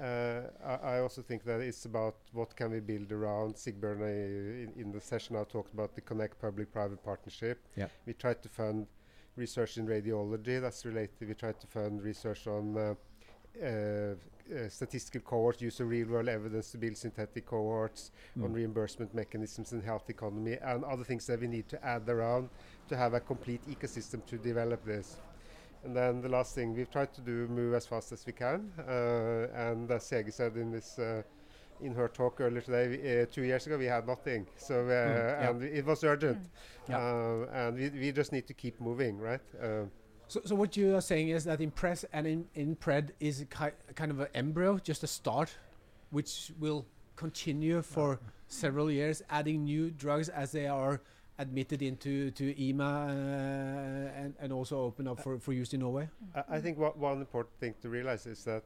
[0.01, 3.55] uh, I, I also think that it's about what can we build around.
[3.57, 7.59] Sigbjørn uh, in, in the session I talked about the Connect Public-Private Partnership.
[8.07, 8.87] We tried to fund
[9.37, 11.29] research in radiology that's related.
[11.29, 12.95] We tried to fund research on uh,
[13.63, 18.11] uh, uh, statistical cohorts, use of real-world evidence to build synthetic cohorts,
[18.43, 18.55] on Mm.
[18.55, 22.49] reimbursement mechanisms and health economy, and other things that we need to add around
[22.89, 25.17] to have a complete ecosystem to develop this.
[25.87, 28.73] And then the last thing, we've tried to do move as fast as we can,
[28.81, 30.99] uh, and as Hege said in this.
[30.99, 31.23] Uh,
[31.83, 34.89] in her talk earlier today, we, uh, two years ago we had nothing, so uh,
[34.89, 35.51] yeah.
[35.51, 36.49] and it was urgent, Mm.
[36.89, 36.97] Yeah.
[36.99, 39.43] uh, and we, we just need to keep moving, right?
[39.63, 39.85] Uh,
[40.27, 43.77] So, so what you are saying is that Impress and in, Impred is a ki-
[43.95, 45.51] kind of an embryo, just a start,
[46.11, 51.03] which will continue for several years, adding new drugs as they are
[51.39, 56.09] admitted into to EMA uh, and, and also open up for, for use in Norway.
[56.35, 58.63] I, I think what one important thing to realize is that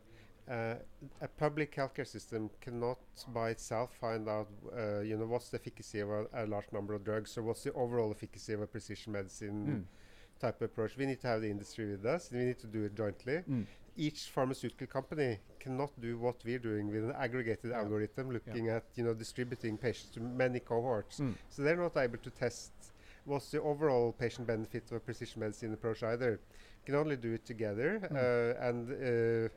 [0.50, 0.74] uh,
[1.20, 2.98] a public healthcare system cannot
[3.33, 6.92] by itself find out, uh, you know, what's the efficacy of a, a, large number
[6.92, 10.40] of drugs or what's the overall efficacy of a precision medicine mm.
[10.40, 10.96] type approach.
[10.96, 12.30] We need to have the industry with us.
[12.33, 13.42] We need to do it jointly.
[13.48, 13.66] Mm.
[13.96, 17.79] Each pharmaceutical company cannot do what we're doing with an aggregated yeah.
[17.79, 18.76] algorithm, looking yeah.
[18.76, 21.20] at you know distributing patients to many cohorts.
[21.20, 21.35] Mm.
[21.48, 22.72] So they're not able to test
[23.24, 26.33] what's the overall patient benefit of a precision medicine approach either.
[26.33, 28.16] You can only do it together mm.
[28.16, 29.46] uh, and.
[29.46, 29.48] Uh,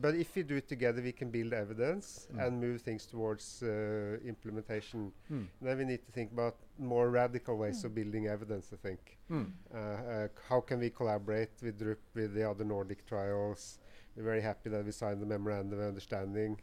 [0.00, 2.46] but if we do it together, we can build evidence mm.
[2.46, 5.12] and move things towards uh, implementation.
[5.30, 5.46] Mm.
[5.60, 7.86] Then we need to think about more radical ways mm.
[7.86, 8.70] of building evidence.
[8.72, 9.18] I think.
[9.28, 9.44] Hmm.
[9.74, 13.78] Uh, uh, how can we collaborate with DRUP, with the other Nordic trials?
[14.16, 16.58] We're very happy that we signed the memorandum of understanding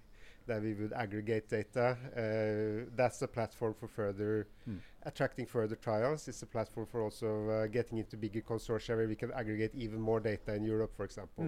[0.45, 1.97] that we would aggregate data.
[2.15, 4.77] Uh, that's a platform for further hmm.
[5.03, 6.27] attracting further trials.
[6.27, 9.99] It's a platform for also uh, getting into bigger consortia where we can aggregate even
[9.99, 11.45] more data in Europe, for example.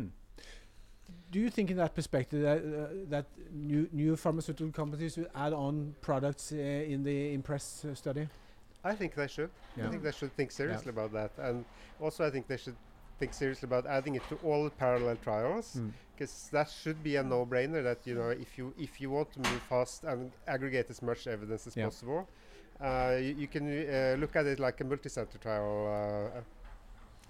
[1.08, 5.32] Hmm do you think in that perspective that, uh, that new, new pharmaceutical companies will
[5.34, 8.28] add on products uh, in the IMPRESS uh, study?
[8.84, 9.50] I think they should.
[9.78, 9.88] Yeah.
[9.88, 11.04] I think they should think seriously yeah.
[11.04, 11.32] about that.
[11.38, 11.64] And
[12.02, 12.76] also I think they should
[13.18, 15.80] think seriously about adding it to all parallel trials
[16.16, 16.52] because mm.
[16.52, 19.62] that should be a no-brainer that you know if you if you want to move
[19.70, 21.84] fast and aggregate as much evidence as yeah.
[21.86, 22.28] possible
[22.84, 26.42] uh, you, you, can uh, look at it like a multi-center trial uh,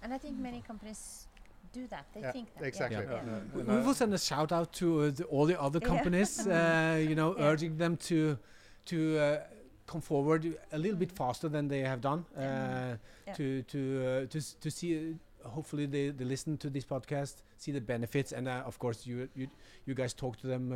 [0.01, 1.27] and I think many companies
[1.71, 2.05] do that.
[2.13, 2.65] They yeah, think that.
[2.65, 3.05] Exactly.
[3.09, 3.21] Yeah.
[3.25, 3.39] Yeah.
[3.53, 6.99] We, we will send a shout out to uh, the, all the other companies, uh,
[7.01, 8.37] you know, urging them to
[8.85, 9.39] to uh,
[9.85, 12.95] come forward a little bit faster than they have done uh,
[13.35, 15.15] to to uh, to to see.
[15.43, 19.27] hopefully, they, they listen to this podcast, see the benefits, and uh, of course, you
[19.35, 19.47] you
[19.87, 20.71] you guys talk to them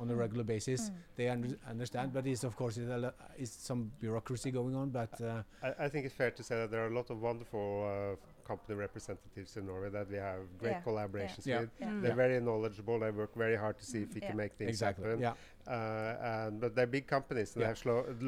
[0.00, 0.80] on a regular basis.
[0.80, 0.94] Mm.
[1.16, 2.80] They under understand, but it's of course
[3.38, 4.90] it's, some bureaucracy going on.
[4.90, 5.14] But
[5.62, 8.16] I, I, think it's fair to say that there are a lot of wonderful
[8.50, 10.88] company representatives in Norway that we have great yeah.
[10.88, 11.60] collaborations yeah.
[11.60, 11.72] with.
[11.80, 12.02] Mm.
[12.02, 12.96] They're very knowledgeable.
[13.04, 15.08] They work very hard to see if we can make things exactly.
[15.08, 15.20] happen.
[15.26, 15.34] Yeah.
[15.74, 17.82] Uh, and but they're big companies and they have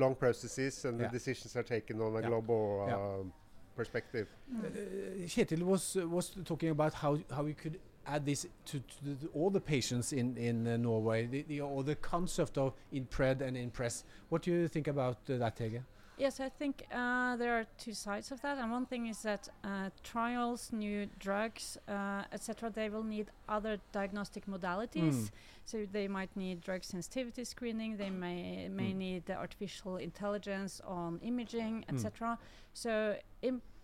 [0.05, 2.63] long processes and the decisions are taken on a global
[2.97, 3.33] um,
[3.81, 4.29] perspective.
[4.29, 4.65] Mm.
[4.65, 7.77] Uh, Kjetil was uh, was talking about how how we could
[8.15, 11.81] add this to, to the, all the patients in in uh, Norway, the, the, or
[11.93, 14.05] the concept of INPRED and IMPRESS.
[14.31, 15.83] What do you think about uh, that, Hege?
[16.23, 19.49] Yes, I think uh, there are two sides of that, and one thing is that
[19.65, 25.17] uh, trials, new drugs, uh, etc., they will need other diagnostic modalities.
[25.17, 25.31] Mm.
[25.65, 27.97] So they might need drug sensitivity screening.
[27.97, 28.99] They may may mm.
[29.05, 32.29] need the artificial intelligence on imaging, etc.
[32.29, 32.39] Mm.
[32.73, 33.17] So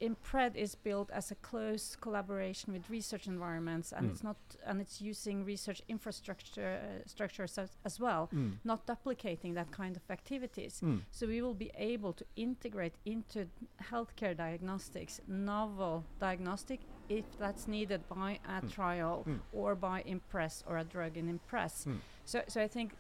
[0.01, 4.11] IMPRED is built as a close collaboration with research environments, and mm.
[4.13, 8.53] it's not and it's using research infrastructure uh, structures as, as well, mm.
[8.65, 10.81] not duplicating that kind of activities.
[10.85, 11.01] Mm.
[11.11, 13.47] So we will be able to integrate into
[13.83, 18.71] healthcare diagnostics novel diagnostic if that's needed by a mm.
[18.71, 19.39] trial mm.
[19.53, 21.87] or by Impress or a drug in Impress.
[21.87, 21.97] Mm.
[22.25, 22.93] So, so I think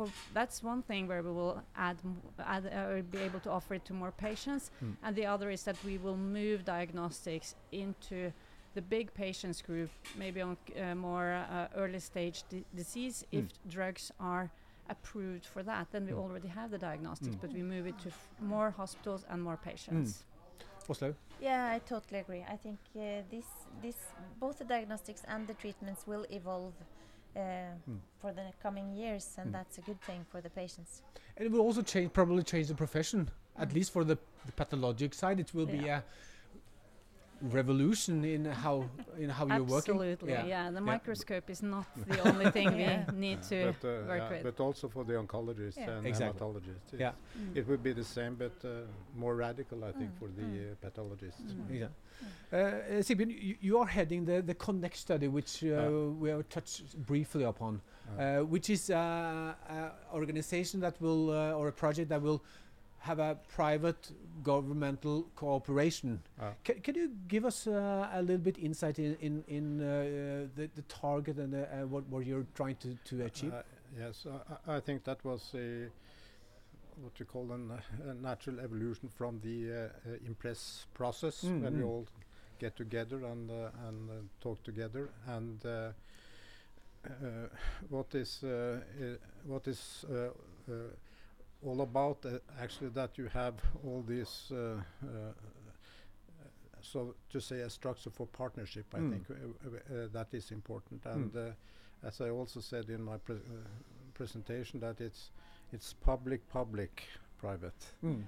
[0.00, 1.98] for that's one thing where we will add,
[2.38, 4.94] add uh, be able to offer it to more patients, mm.
[5.04, 8.32] and the other is that we will move diagnostics into
[8.74, 13.38] the big patients group, maybe on uh, more uh, early stage di disease, mm.
[13.38, 13.44] if
[13.76, 14.50] drugs are
[14.88, 16.22] approved for that, then we mm.
[16.24, 17.40] already have the diagnostics, mm.
[17.42, 18.10] but we move it to
[18.40, 20.24] more hospitals and more patients.
[20.88, 21.14] Oslo?
[21.40, 22.44] Yeah, I totally agree.
[22.54, 23.48] I think uh, this,
[23.82, 23.98] this,
[24.40, 26.99] both the diagnostics and the treatments will evolve uh,
[27.36, 27.98] mm.
[28.18, 29.52] for the coming years, and mm.
[29.52, 31.02] that's a good thing for the patients.
[31.36, 33.30] And it will also change, probably change the profession.
[33.58, 34.16] At least for the,
[34.46, 35.80] the pathologic side, it will yeah.
[35.80, 36.04] be a
[37.42, 38.84] revolution in how
[39.18, 39.94] in how you're working.
[39.94, 40.46] Absolutely, yeah.
[40.46, 40.70] yeah.
[40.70, 40.80] The yeah.
[40.80, 44.42] microscope is not the only thing we need to but, uh, work with.
[44.42, 46.40] But also for the oncologists and exactly.
[46.40, 47.12] hematologists, yeah.
[47.38, 47.56] Mm.
[47.56, 50.18] It would be the same, but uh, more radical, I think, mm.
[50.18, 50.72] for the mm.
[50.72, 51.52] uh, pathologists.
[51.52, 51.80] Mm.
[51.80, 51.86] Yeah.
[52.52, 56.48] Uh, uh Sigbjørn, you, you, are heading the the Connect study, which uh, we have
[56.48, 57.80] touched briefly upon,
[58.18, 59.54] uh, which is an
[60.12, 62.42] organization that will or a project that will
[63.00, 66.22] have a private governmental cooperation.
[66.40, 66.52] Ah.
[66.64, 70.82] can you give us uh, a little bit insight in in, in uh, the, the
[70.82, 73.52] target and uh, what, what you're trying to, to achieve?
[73.52, 73.62] Uh,
[73.98, 74.26] yes,
[74.66, 75.88] I, I, think that was a
[77.02, 77.72] what you call an,
[78.06, 81.78] a natural evolution from the uh, uh, impress process mm, when mm.
[81.78, 82.06] we all
[82.58, 83.50] get together and
[83.88, 85.64] and talk together and.
[87.88, 88.44] what is
[89.46, 90.04] what is
[91.64, 94.56] all about uh, actually that you have all these uh,
[95.04, 95.32] uh,
[96.80, 99.10] so to say a structure for partnership I mm.
[99.10, 101.10] think that is important hmm.
[101.10, 101.54] and mm.
[102.02, 103.36] as I also said in my pre
[104.14, 105.30] presentation that it's
[105.72, 107.02] it's public public
[107.38, 108.22] private mm.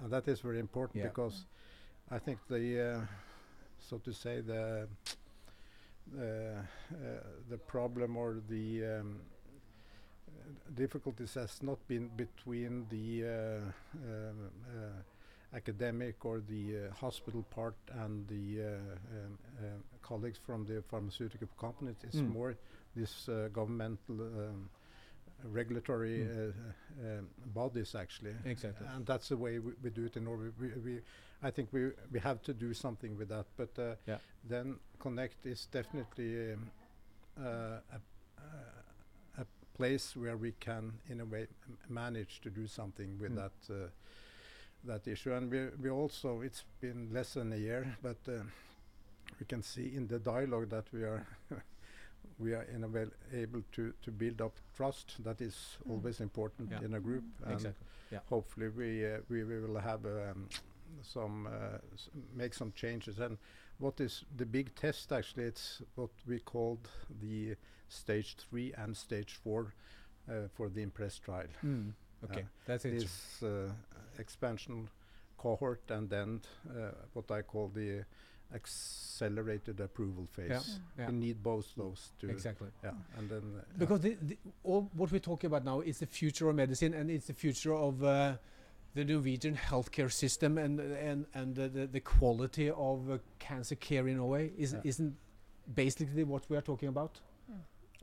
[0.00, 1.08] and that is very important yeah.
[1.08, 1.44] because
[2.10, 3.06] I think the
[3.78, 4.88] so to say the
[6.14, 9.20] the problem or the um,
[10.74, 14.52] difficulties has not been between the um,
[15.54, 19.62] academic or the uh, hospital part and the uh, um, uh,
[20.02, 21.96] colleagues from the pharmaceutical companies.
[22.02, 22.32] It's mm.
[22.32, 22.54] more
[22.94, 24.68] this governmental um,
[25.44, 26.52] regulatory mm.
[27.00, 28.34] um, bodies actually.
[28.44, 28.86] Exactly.
[28.94, 30.48] And that's the way we, we do it in Norway.
[30.60, 31.00] We, we,
[31.42, 33.46] I think we we have to do something with that.
[33.56, 34.16] But yeah.
[34.48, 36.70] then Connect is definitely um,
[37.44, 38.00] a, a
[39.76, 41.46] place where we can, in a way,
[41.88, 43.36] manage to do something with mm.
[43.36, 43.88] that uh,
[44.84, 45.32] that issue.
[45.32, 48.42] And we, we also, it's been less than a year, but uh,
[49.40, 51.26] we can see in the dialogue that we are
[52.38, 55.22] we are in a way able to, to build up trust.
[55.24, 55.54] That is
[55.86, 55.92] mm.
[55.92, 56.84] always important yeah.
[56.84, 57.24] in a group.
[57.44, 57.52] Mm.
[57.52, 57.86] Exactly.
[58.12, 58.18] Yeah.
[58.28, 60.48] Hopefully we, uh, we, we will have um,
[61.02, 61.78] some uh,
[62.34, 63.18] make some changes.
[63.18, 63.38] And
[63.78, 65.44] what is the big test actually?
[65.44, 66.88] It's what we called
[67.20, 67.56] the
[67.88, 69.74] stage three and stage four
[70.28, 71.46] uh, for the IMPRESS trial.
[71.64, 71.92] Mm.
[72.24, 73.00] Okay, that's it.
[73.00, 73.70] This uh,
[74.18, 74.88] expansion
[75.36, 78.04] cohort and then uh, what I call the
[78.54, 80.50] accelerated approval phase.
[80.50, 80.60] Yeah.
[80.98, 81.10] Yeah.
[81.10, 82.68] We need both those to exactly.
[82.82, 86.06] Yeah, and then uh, because the, the all what we're talking about now is the
[86.06, 88.34] future of medicine and it's the future of uh,
[88.96, 94.08] the Norwegian healthcare system and and and the, the, the quality of uh, cancer care
[94.08, 94.90] in Norway is yeah.
[94.90, 95.14] isn't
[95.74, 97.20] basically what we are talking about.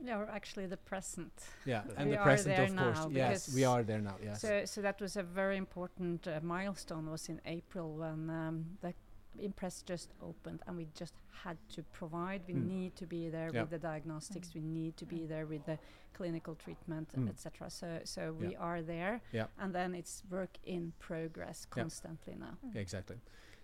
[0.00, 1.32] Yeah, or actually the present.
[1.64, 3.06] Yeah, and we the present, of course.
[3.10, 4.16] Yes, we are there now.
[4.22, 4.40] Yes.
[4.40, 7.10] So, so that was a very important uh, milestone.
[7.10, 8.92] Was in April when um, the
[9.38, 12.42] IMPRESS just opened, and we just had to provide.
[12.46, 12.66] We mm.
[12.66, 14.48] need to be there with the diagnostics.
[14.48, 14.54] Mm.
[14.54, 15.28] We need to be mm.
[15.28, 15.78] there with the
[16.14, 17.28] clinical treatment, mm.
[17.28, 17.70] etc.
[17.70, 19.20] So, so we are there.
[19.32, 19.46] Yeah.
[19.58, 22.56] And then it's work in progress constantly now.
[22.74, 23.16] Yeah, exactly.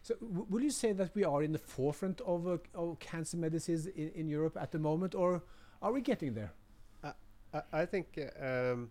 [0.03, 3.87] So, will you say that we are in the forefront of, uh, of cancer medicines
[3.87, 5.43] in, in Europe at the moment, or
[5.83, 6.53] are we getting there?
[7.05, 7.13] Uh,
[7.53, 8.91] I, I, think, um,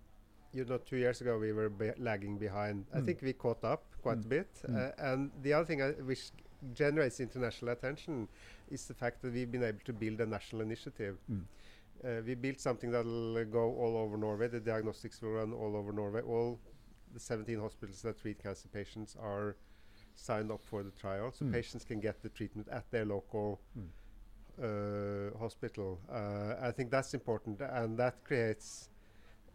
[0.53, 2.85] you know, two years ago we were be lagging behind.
[2.91, 3.01] Mm.
[3.01, 4.25] I think we caught up quite mm.
[4.25, 4.61] a bit.
[4.67, 4.77] Mm.
[4.77, 6.31] Uh, and the other thing I, which
[6.73, 8.27] generates international attention
[8.69, 11.17] is the fact that we've been able to build a national initiative.
[11.31, 11.41] Mm.
[12.03, 14.47] Uh, we built something that will go all over Norway.
[14.47, 16.21] The diagnostics will run all over Norway.
[16.21, 16.59] All
[17.13, 19.57] the 17 hospitals that treat cancer patients are
[20.15, 21.51] signed up for the trial, so mm.
[21.51, 23.85] patients can get the treatment at their local mm.
[24.61, 26.01] Uh, hospital.
[26.11, 28.89] Uh, I think that's important, and that creates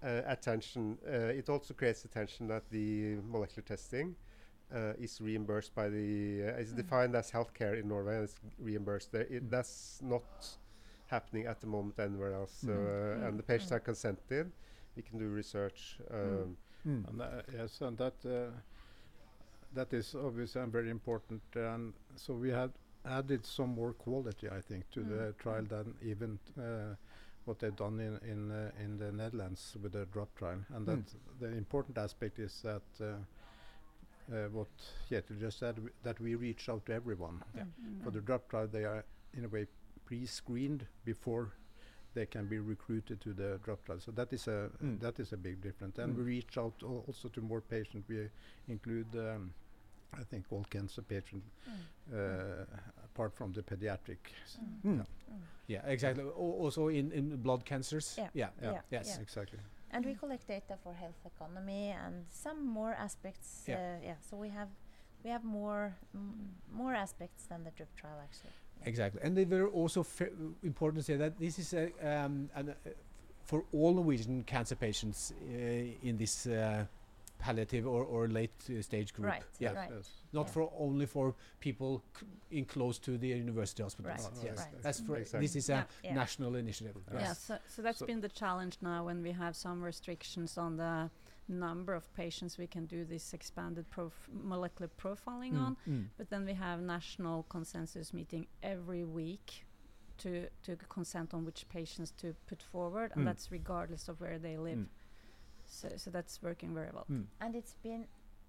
[0.02, 0.96] uh, attention.
[1.04, 4.16] it also creates attention that the molecular testing
[4.98, 6.40] is reimbursed by the.
[6.58, 6.76] is mm.
[6.76, 9.22] defined as healthcare in Norway and it's reimbursed there.
[9.22, 9.50] It, mm.
[9.50, 10.24] that's not
[11.06, 12.52] happening at the moment anywhere else.
[12.64, 13.28] So, mm.
[13.28, 14.50] and the patients are consented.
[14.96, 15.98] We can do research.
[16.10, 17.22] Um, and
[17.52, 18.14] yes, and that
[19.74, 21.42] that is obviously very important.
[21.54, 22.70] And so we had
[23.04, 25.08] added some more quality, I think, to mm.
[25.08, 26.94] the trial than even uh,
[27.44, 30.60] what they've done in in uh, in the Netherlands with the DRUP trial.
[30.74, 31.14] And that mm.
[31.40, 32.82] the important aspect is that
[34.32, 34.68] uh, what
[35.10, 37.42] Kjetil just said that we reach out to everyone.
[37.54, 37.62] Yeah.
[37.62, 38.04] Mm.
[38.04, 39.66] For the DRUP trial, they are in a way
[40.06, 41.52] pre-screened before
[42.14, 44.00] they can be recruited to the DRUP trial.
[44.00, 45.00] So that is a mm.
[45.00, 45.98] that is a big difference.
[45.98, 48.08] And we reach out al also to more patients.
[48.08, 48.28] We
[48.68, 49.06] include.
[49.14, 49.52] Um,
[50.16, 52.14] I think all cancer patients, mm.
[52.14, 52.64] uh,
[53.04, 54.18] apart from the pediatric.
[54.86, 54.98] Mm.
[54.98, 55.06] mm.
[55.66, 55.80] Yeah.
[55.84, 55.92] yeah.
[55.92, 56.22] exactly.
[56.22, 58.14] O also in, in blood cancers.
[58.16, 58.28] Yeah.
[58.32, 58.48] Yeah.
[58.62, 58.80] yeah.
[58.90, 59.14] Yes.
[59.16, 59.22] Yeah.
[59.22, 59.58] Exactly.
[59.94, 63.62] And we collect data for health economy and some more aspects.
[63.66, 63.74] Yeah.
[63.74, 64.14] Uh, yeah.
[64.28, 64.68] So we have
[65.22, 65.94] we have more
[66.72, 68.50] more aspects than the DRUP trial actually.
[68.86, 69.20] Exactly.
[69.22, 70.04] And they were also
[70.62, 72.90] important to say that this is a um, an, uh,
[73.44, 76.84] for all Norwegian cancer patients uh, in this uh,
[77.38, 79.28] palliative or, or late uh, stage group.
[79.28, 79.42] Right.
[79.58, 79.72] Yeah.
[79.72, 79.90] Right.
[79.94, 80.10] Yes.
[80.32, 80.52] Not yeah.
[80.52, 82.02] for only for people
[82.50, 84.30] in close to the university hospitals.
[84.34, 84.44] Right.
[84.44, 84.58] Yes.
[84.58, 84.82] Right.
[84.82, 85.46] That's for exactly.
[85.46, 86.14] this is a yeah.
[86.14, 86.96] national initiative.
[87.12, 87.20] Yes.
[87.22, 87.32] Yeah.
[87.32, 91.10] So, so that's so been the challenge now when we have some restrictions on the
[91.48, 95.66] number of patients we can do this expanded prof molecular profiling mm.
[95.66, 95.76] on.
[95.88, 96.04] Mm.
[96.16, 99.66] But then we have national consensus meeting every week
[100.18, 103.26] to to consent on which patients to put forward, and mm.
[103.26, 104.78] that's regardless of where they live.
[105.74, 105.80] Mm.
[105.80, 107.06] So, so that's working very well.
[107.10, 107.24] Mm.
[107.40, 108.06] And it's been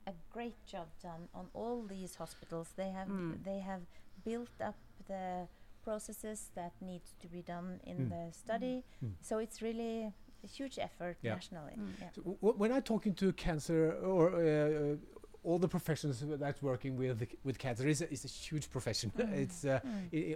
[0.08, 2.70] a great job done on all these hospitals.
[2.76, 3.44] They have mm.
[3.44, 3.82] they have
[4.24, 4.76] built up
[5.08, 5.48] the
[5.84, 8.10] processes that need to be done in mm.
[8.10, 8.84] the study.
[9.00, 9.08] Hmm.
[9.08, 9.14] Hmm.
[9.22, 10.12] So it's really
[10.44, 11.36] a huge effort yeah.
[11.36, 11.74] nationally.
[11.74, 12.02] Hmm.
[12.02, 12.08] Yeah.
[12.16, 14.96] So when I'm talking to cancer or uh, uh,
[15.44, 19.12] all the professions that's working with with cancer is a, is a huge profession.
[19.44, 19.80] it's uh,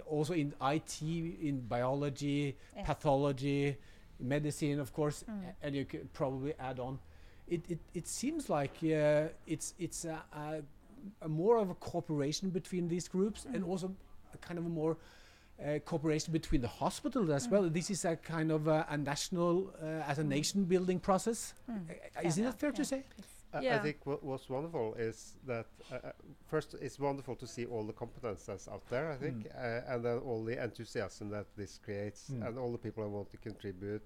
[0.06, 2.84] also in IT, in biology, yeah.
[2.84, 3.76] pathology
[4.20, 5.54] medicine, of course, mm.
[5.62, 6.98] and you could probably add on.
[7.48, 10.62] It it, it seems like uh, it's it's a, a,
[11.22, 13.54] a, more of a cooperation between these groups, mm.
[13.54, 13.94] and also
[14.34, 14.96] a kind of a more
[15.64, 17.50] uh, cooperation between the hospitals as Mm.
[17.52, 17.70] well.
[17.70, 20.28] This is a kind of a, a national, uh, as a Mm.
[20.28, 21.54] nation building process.
[21.68, 21.86] Mm.
[22.24, 22.84] Isn't Yeah, that fair to yeah.
[22.86, 23.04] say?
[23.52, 26.12] I- I think what what's wonderful is that uh, uh,
[26.46, 29.10] first it's wonderful to see all the competence that's out there.
[29.10, 29.56] I think, Mm.
[29.56, 32.46] uh, and then all the enthusiasm that this creates, Mm.
[32.46, 34.02] and all the people that want to contribute,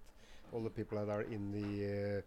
[0.53, 2.23] all the people that are in the uh,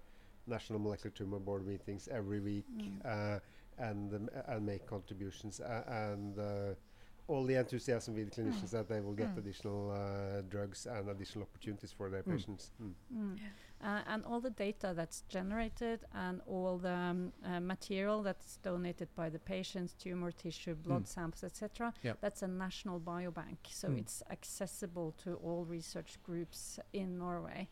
[0.46, 3.02] National Molecular Tumor Board meetings every week, Mm.
[3.06, 3.40] uh,
[3.78, 6.76] and um, and make contributions, uh, and uh,
[7.28, 9.38] all the enthusiasm with clinicians that they will get Mm.
[9.40, 12.32] additional uh, drugs and additional opportunities for their Mm.
[12.38, 12.72] patients.
[12.82, 12.94] Mm.
[13.14, 13.40] Mm.
[13.82, 19.10] Uh, and all the data that's generated and all the um, uh, material that's donated
[19.16, 21.08] by the patients, tumor tissue, blood Mm.
[21.08, 21.94] samples, etc.
[22.04, 22.18] Yep.
[22.22, 24.00] That's a national biobank, so Mm.
[24.00, 27.68] it's accessible to all research groups in Norway.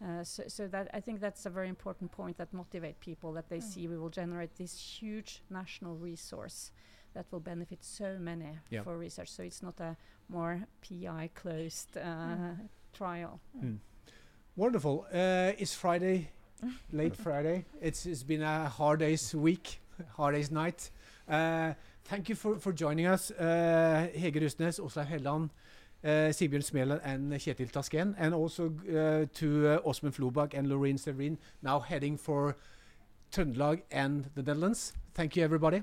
[0.00, 3.48] Uh, so, so that I think that's a very important point that motivate people that
[3.48, 3.62] they Mm.
[3.72, 6.70] see we will generate this huge national resource
[7.14, 8.82] that will benefit so many Yeah.
[8.84, 9.28] for research.
[9.30, 9.96] So it's not a
[10.28, 12.68] more PI closed uh, Mm.
[12.92, 13.40] trial.
[13.56, 13.78] Mm.
[14.56, 15.06] Wonderful.
[15.12, 16.30] Uh, it's Friday,
[16.92, 17.64] late Friday.
[17.80, 19.80] It's it's been a hard day's week,
[20.16, 20.90] hard day's night.
[21.28, 25.50] Uh, thank you for, for joining us, uh, Hege Russnes, Åslaug Helland,
[26.04, 30.98] uh, Sigbjørn Smeland, and Kjetil Taskén, and also uh, to uh, Åsmund Flobak and Laurien
[30.98, 32.54] Zeverijn, now heading for
[33.30, 34.94] Trøndelag and the Netherlands.
[35.14, 35.82] Thank you, everybody.